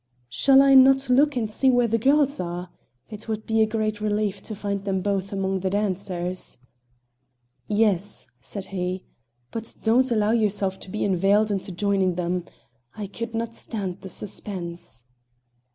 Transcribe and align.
"Shall 0.29 0.63
I 0.63 0.73
not 0.73 1.11
look 1.11 1.35
and 1.35 1.47
see 1.47 1.69
where 1.69 1.85
the 1.87 1.99
girls 1.99 2.39
are? 2.39 2.71
It 3.11 3.27
would 3.27 3.45
be 3.45 3.61
a 3.61 3.67
great 3.67 4.01
relief 4.01 4.41
to 4.41 4.55
find 4.55 4.83
them 4.83 5.01
both 5.01 5.31
among 5.31 5.59
the 5.59 5.69
dancers." 5.69 6.57
"Yes," 7.67 8.25
said 8.41 8.65
he, 8.73 9.03
"but 9.51 9.75
don't 9.83 10.09
allow 10.09 10.31
yourself 10.31 10.79
to 10.79 10.89
be 10.89 11.03
inveigled 11.03 11.51
into 11.51 11.71
joining 11.71 12.15
them. 12.15 12.45
I 12.97 13.05
could 13.05 13.35
not 13.35 13.53
stand 13.53 14.01
the 14.01 14.09
suspense." 14.09 15.05